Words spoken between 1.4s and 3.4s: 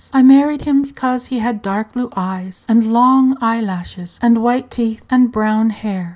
dark blue eyes, and long